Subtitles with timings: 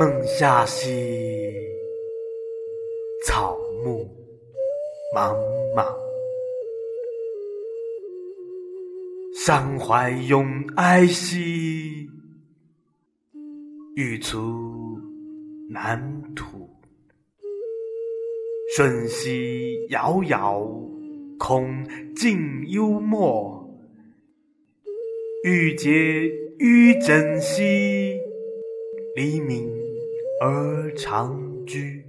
[0.00, 0.88] 梦下兮，
[3.26, 4.10] 草木
[5.14, 5.36] 茫
[5.76, 5.94] 茫。
[9.44, 12.08] 山怀永爱兮，
[13.94, 14.98] 欲出
[15.68, 16.00] 南
[16.34, 16.66] 土。
[18.74, 20.66] 瞬息遥遥，
[21.38, 21.86] 空
[22.16, 22.38] 尽
[22.70, 23.68] 幽默。
[25.44, 25.90] 欲结
[26.56, 28.18] 欲珍兮，
[29.14, 29.68] 黎明
[30.40, 32.02] 而长居。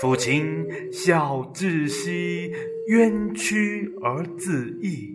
[0.00, 2.52] 抚琴笑志兮，
[2.86, 5.12] 渊屈而自抑。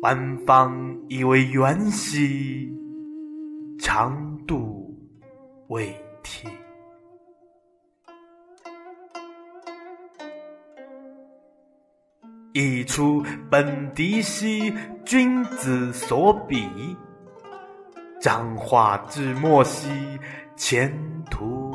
[0.00, 2.72] 官方以为缘兮，
[3.78, 4.96] 长度
[5.68, 6.48] 未替。
[12.54, 14.72] 一出本地兮，
[15.04, 16.56] 君子所比；
[18.20, 19.88] 彰化之末兮，
[20.56, 20.92] 前
[21.30, 21.72] 途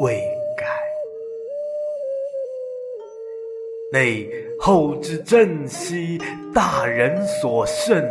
[0.00, 0.18] 未
[0.56, 0.66] 改。
[3.92, 4.26] 内
[4.58, 6.18] 后之正兮，
[6.54, 8.02] 大人所慎；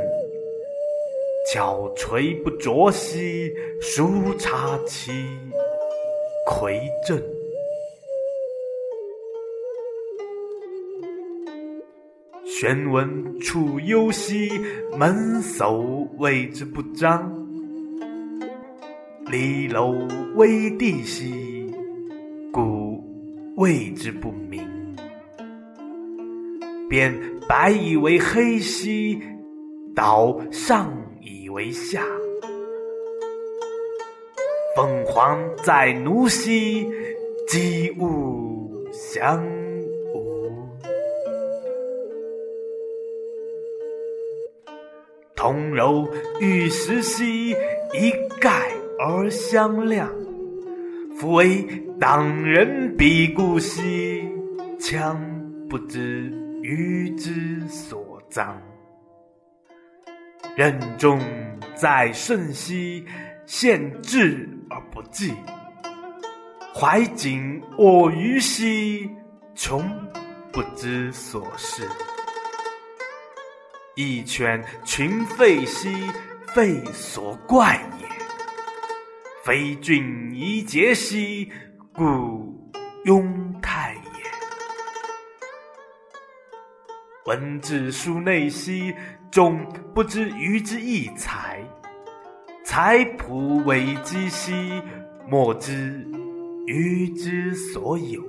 [1.52, 5.12] 巧锤不琢兮，孰察其
[6.46, 7.20] 魁正？
[12.62, 14.52] 玄文处幽兮，
[14.96, 17.28] 门叟谓之不张；
[19.26, 19.96] 离楼
[20.36, 21.74] 危地兮，
[22.54, 23.04] 故
[23.58, 24.62] 谓之不明。
[26.88, 27.12] 变
[27.50, 29.20] 白以为黑兮，
[29.96, 32.06] 倒上以为下。
[34.76, 36.88] 凤凰在奴兮，
[37.48, 39.44] 鸡勿相
[45.42, 46.08] 铜柔
[46.40, 50.08] 玉石兮，一概而相量。
[51.18, 51.66] 夫为
[52.00, 54.24] 当人必固兮，
[54.80, 55.20] 强
[55.68, 56.32] 不知
[56.62, 58.62] 鱼之所长。
[60.56, 61.20] 任重
[61.74, 63.04] 在顺兮，
[63.48, 65.34] 陷志而不济；
[66.72, 69.10] 怀瑾我于兮，
[69.56, 69.84] 穷
[70.52, 71.82] 不知所适。
[74.02, 75.90] 一犬群吠兮，
[76.56, 78.08] 吠所怪也；
[79.44, 81.52] 非君宜杰兮，
[81.94, 82.72] 故
[83.06, 84.02] 庸太也。
[87.26, 88.92] 文之书内兮，
[89.30, 89.64] 终
[89.94, 91.60] 不知鱼之异才；
[92.66, 94.82] 才朴为机兮，
[95.28, 96.04] 莫知
[96.66, 98.20] 鱼之所有。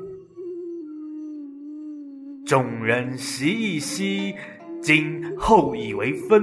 [2.44, 4.34] 众人习义兮，
[4.82, 6.42] 今后以为分；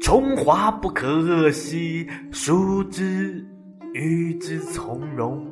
[0.00, 3.46] 崇华不可遏兮，孰知
[3.92, 5.46] 与之从容？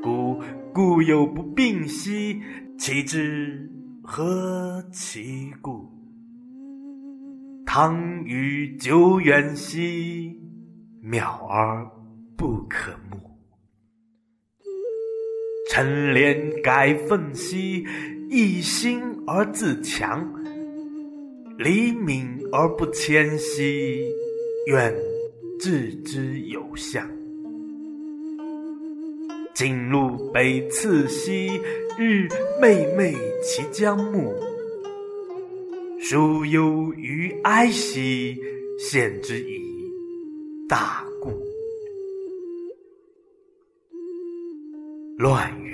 [0.00, 0.40] 故
[0.72, 2.40] 故有不病兮，
[2.78, 3.68] 其知
[4.00, 5.90] 何其故？
[7.66, 10.40] 唐虞久远兮，
[11.02, 11.84] 渺而
[12.36, 13.31] 不可目。
[15.74, 17.82] 陈连改愤兮，
[18.28, 20.22] 一心而自强；
[21.56, 24.06] 黎敏而不谦兮，
[24.66, 24.94] 愿
[25.58, 27.08] 置之有象。
[29.54, 31.58] 锦路北次兮，
[31.98, 32.28] 日
[32.60, 34.30] 昧昧其将暮。
[36.00, 38.38] 孰忧于哀兮，
[38.78, 39.90] 献之以
[40.68, 41.02] 大
[45.22, 45.72] 乱曰：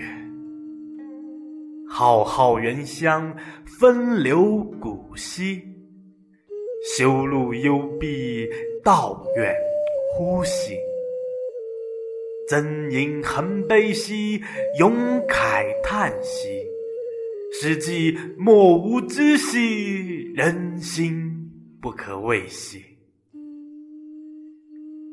[1.89, 5.63] 浩浩原乡，分流谷兮。
[6.95, 8.47] 修路幽闭，
[8.85, 9.57] 道远
[10.13, 10.77] 乎心。
[12.47, 14.39] 曾盈横悲兮，
[14.79, 16.47] 勇慨叹息。
[17.59, 21.51] 史记莫无知兮，人心
[21.81, 22.85] 不可畏兮。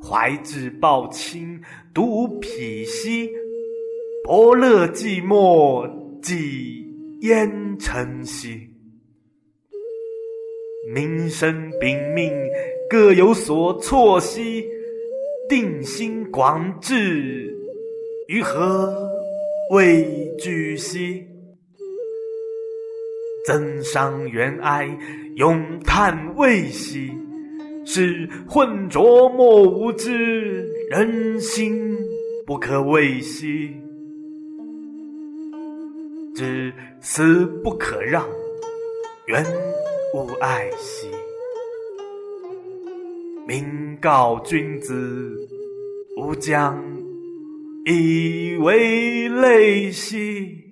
[0.03, 1.57] 怀志抱亲，
[1.93, 3.31] 独无匹兮。
[4.25, 5.87] 伯乐寂寞，
[6.19, 6.83] 寄
[7.21, 8.67] 烟尘兮。
[10.91, 12.33] 民生秉命，
[12.89, 14.65] 各有所措兮。
[15.47, 17.55] 定心广志，
[18.27, 18.91] 于何
[19.69, 20.03] 畏
[20.39, 21.23] 惧兮？
[23.45, 24.89] 增伤远哀，
[25.35, 27.11] 咏叹畏兮。
[27.85, 31.95] 是混浊莫无知，人心
[32.43, 33.69] 不可畏兮。
[36.35, 38.27] 知死不可让，
[39.25, 39.41] 原
[40.13, 41.09] 无爱兮。
[43.47, 45.33] 明告君子，
[46.17, 46.77] 吾将
[47.85, 50.64] 以为类兮。